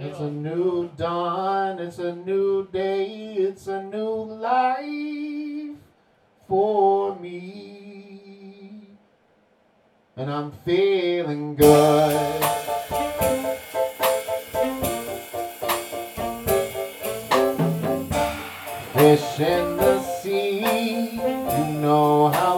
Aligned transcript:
It's 0.00 0.20
a 0.20 0.30
new 0.30 0.88
dawn, 0.96 1.80
it's 1.80 1.98
a 1.98 2.14
new 2.14 2.68
day, 2.68 3.34
it's 3.34 3.66
a 3.66 3.82
new 3.82 4.08
life 4.08 5.76
for 6.46 7.18
me. 7.18 8.96
And 10.16 10.30
I'm 10.30 10.52
feeling 10.64 11.56
good. 11.56 12.44
Fish 18.94 19.40
in 19.40 19.76
the 19.78 20.00
sea, 20.22 21.10
you 21.10 21.64
know 21.80 22.28
how 22.28 22.57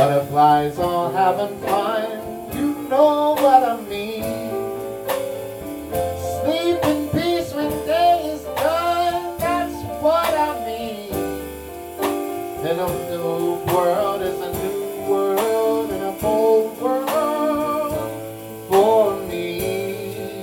Butterflies 0.00 0.78
all 0.78 1.12
having 1.12 1.60
fun, 1.60 2.56
you 2.56 2.88
know 2.88 3.34
what 3.34 3.62
I 3.62 3.78
mean. 3.82 4.22
Sleep 6.40 6.82
in 6.86 7.10
peace 7.10 7.52
when 7.52 7.68
day 7.84 8.32
is 8.32 8.42
done, 8.56 9.36
that's 9.38 9.74
what 10.00 10.32
I 10.32 10.64
mean. 10.64 11.12
And 12.66 12.80
a 12.80 12.88
new 13.10 13.62
world 13.74 14.22
is 14.22 14.40
a 14.40 14.52
new 14.64 15.06
world 15.06 15.90
and 15.90 16.02
a 16.02 16.12
whole 16.12 16.70
world 16.76 17.92
for 18.70 19.20
me. 19.26 20.40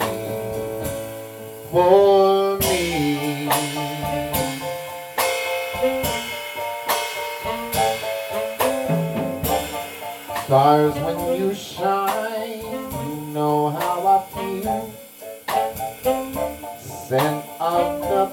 For 1.71 2.26
Stars 10.47 10.93
when 10.95 11.41
you 11.41 11.53
shine, 11.53 12.61
you 12.61 13.21
know 13.33 13.69
how 13.69 14.07
I 14.07 14.23
feel. 14.31 14.93
Scent 16.79 17.45
of 17.59 17.99
the 17.99 18.27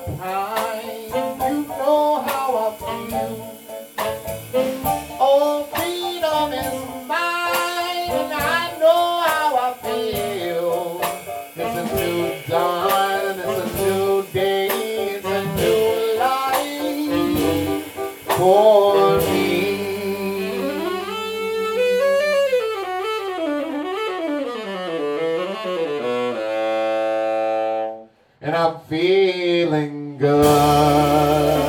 and 28.44 28.54
I'm 28.54 28.78
feeling 28.80 30.18
good. 30.18 31.63